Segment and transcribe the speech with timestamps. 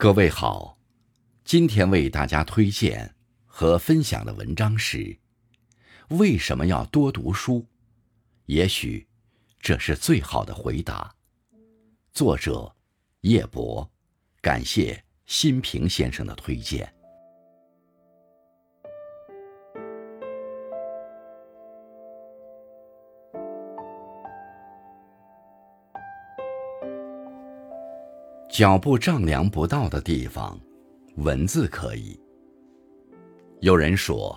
[0.00, 0.78] 各位好，
[1.42, 5.18] 今天为大家推荐和分享的文章是：
[6.10, 7.66] 为什么要多读书？
[8.46, 9.08] 也许
[9.58, 11.12] 这是最好的回答。
[12.12, 12.72] 作者
[13.22, 13.90] 叶博，
[14.40, 16.94] 感谢新平先生的推荐。
[28.58, 30.58] 脚步丈量不到的地方，
[31.18, 32.18] 文字可以。
[33.60, 34.36] 有人说，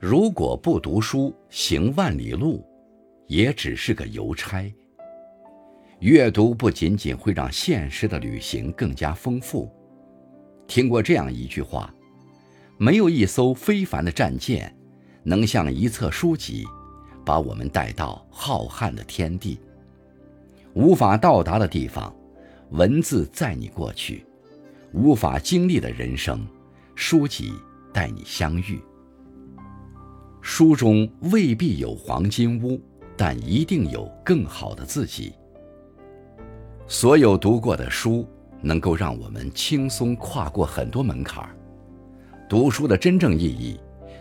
[0.00, 2.64] 如果不读书，行万里路，
[3.26, 4.74] 也只是个邮差。
[6.00, 9.70] 阅读不仅仅会让现实的旅行更加丰富。
[10.66, 11.94] 听过这样一句话：
[12.78, 14.74] 没有一艘非凡的战舰，
[15.22, 16.64] 能像一册书籍，
[17.22, 19.60] 把我们带到浩瀚的天地。
[20.72, 22.10] 无法到达的地方。
[22.72, 24.24] 文字载你过去，
[24.94, 26.46] 无法经历的人生，
[26.94, 27.52] 书籍
[27.92, 28.80] 带你相遇。
[30.40, 32.80] 书中未必有黄金屋，
[33.14, 35.34] 但一定有更好的自己。
[36.86, 38.26] 所有读过的书，
[38.62, 41.54] 能够让我们轻松跨过很多门槛儿。
[42.48, 43.78] 读书的真正意义，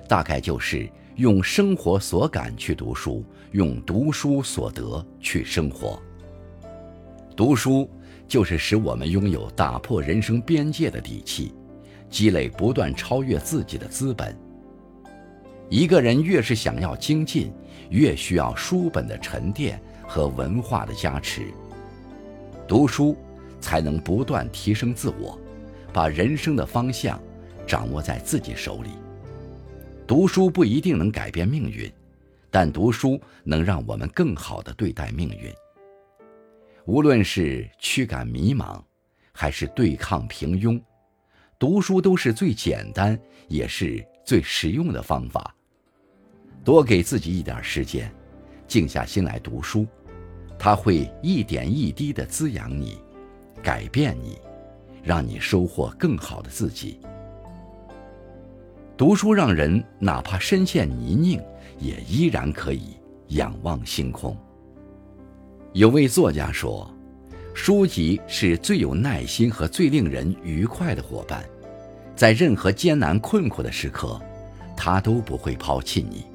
[0.10, 3.24] 大概就是用生活所感去读书，
[3.54, 5.98] 用读书所得去生活。
[7.34, 7.90] 读书。
[8.32, 11.54] 就是使我们拥有打破人生边界的底气，
[12.10, 14.34] 积累不断超越自己的资本。
[15.68, 17.52] 一个人越是想要精进，
[17.90, 21.42] 越需要书本的沉淀和文化的加持。
[22.66, 23.18] 读书
[23.60, 25.38] 才能不断提升自我，
[25.92, 27.22] 把人生的方向
[27.68, 28.92] 掌握在自己手里。
[30.08, 31.92] 读书不一定能改变命运，
[32.50, 35.54] 但读书能让我们更好地对待命运。
[36.86, 38.82] 无论是驱赶迷茫，
[39.32, 40.82] 还是对抗平庸，
[41.60, 45.56] 读书都是最简单也是最实用的方法。
[46.64, 48.12] 多给自己一点时间，
[48.68, 49.86] 静下心来读书，
[50.58, 52.98] 它会一点一滴地滋养你，
[53.62, 54.40] 改变你，
[55.04, 57.00] 让你收获更好的自己。
[58.98, 61.44] 读书让人哪怕身陷泥泞，
[61.80, 62.98] 也依然可以
[63.30, 64.36] 仰望星空。
[65.74, 66.86] 有位作家说
[67.56, 71.46] ：“书籍是最有耐心和最令人愉快的伙伴，
[72.14, 74.20] 在任何艰难困苦的时刻，
[74.76, 76.26] 他都不会抛弃你。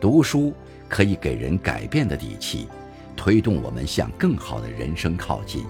[0.00, 0.52] 读书
[0.88, 2.66] 可以给人改变的底气，
[3.14, 5.64] 推动我们向更好的人生靠近。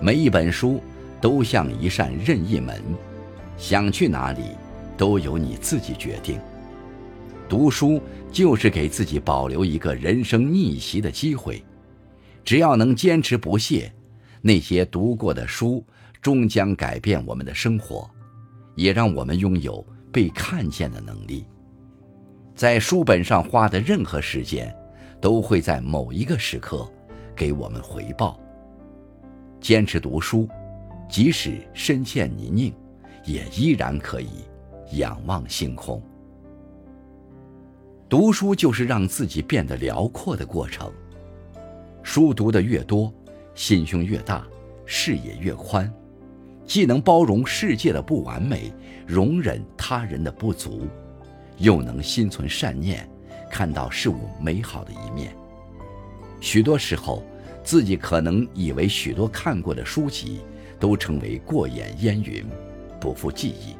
[0.00, 0.80] 每一本书
[1.20, 2.82] 都像一扇任意门，
[3.58, 4.40] 想去哪里
[4.96, 6.40] 都由你自己决定。”
[7.48, 8.00] 读书
[8.32, 11.62] 就是给自己保留一个人生逆袭的机会，
[12.42, 13.92] 只要能坚持不懈，
[14.40, 15.84] 那些读过的书
[16.20, 18.10] 终将改变我们的生活，
[18.74, 21.46] 也让我们拥有被看见的能力。
[22.54, 24.74] 在书本上花的任何时间，
[25.20, 26.90] 都会在某一个时刻
[27.36, 28.40] 给我们回报。
[29.60, 30.48] 坚持读书，
[31.08, 32.72] 即使身陷泥泞，
[33.24, 34.44] 也依然可以
[34.92, 36.02] 仰望星空。
[38.14, 40.88] 读书就是让自己变得辽阔的过程。
[42.04, 43.12] 书读得越多，
[43.56, 44.46] 心胸越大，
[44.86, 45.92] 视野越宽，
[46.64, 48.72] 既能包容世界的不完美，
[49.04, 50.86] 容忍他人的不足，
[51.58, 53.04] 又能心存善念，
[53.50, 55.34] 看到事物美好的一面。
[56.40, 57.20] 许多时候，
[57.64, 60.40] 自己可能以为许多看过的书籍
[60.78, 62.46] 都成为过眼烟云，
[63.00, 63.74] 不复记忆，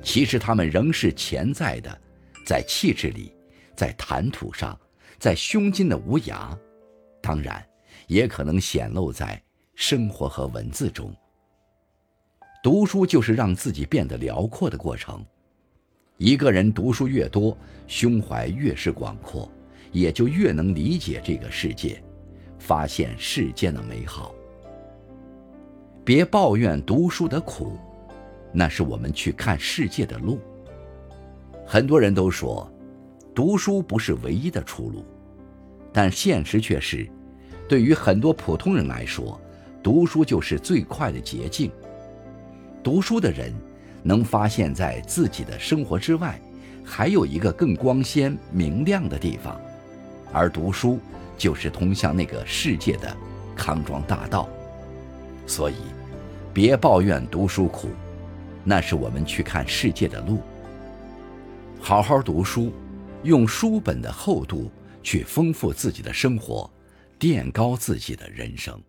[0.00, 1.98] 其实它们仍是潜在的。
[2.44, 3.34] 在气质里，
[3.76, 4.78] 在谈吐上，
[5.18, 6.56] 在胸襟的无涯，
[7.20, 7.64] 当然，
[8.06, 9.40] 也可能显露在
[9.74, 11.14] 生活和文字中。
[12.62, 15.24] 读书就是让自己变得辽阔的过程。
[16.18, 17.56] 一个人读书越多，
[17.88, 19.50] 胸怀越是广阔，
[19.90, 22.00] 也就越能理解这个世界，
[22.58, 24.34] 发现世间的美好。
[26.04, 27.76] 别抱怨读书的苦，
[28.52, 30.40] 那是我们去看世界的路。
[31.72, 32.70] 很多人都说，
[33.34, 35.06] 读书不是唯一的出路，
[35.90, 37.08] 但现实却是，
[37.66, 39.40] 对于很多普通人来说，
[39.82, 41.72] 读书就是最快的捷径。
[42.82, 43.54] 读书的人
[44.02, 46.38] 能发现，在自己的生活之外，
[46.84, 49.58] 还有一个更光鲜明亮的地方，
[50.30, 51.00] 而读书
[51.38, 53.16] 就是通向那个世界的
[53.56, 54.46] 康庄大道。
[55.46, 55.76] 所以，
[56.52, 57.88] 别抱怨读书苦，
[58.62, 60.42] 那是我们去看世界的路。
[61.84, 62.72] 好好读书，
[63.24, 64.70] 用书本的厚度
[65.02, 66.70] 去丰富自己的生活，
[67.18, 68.80] 垫高自己的人生。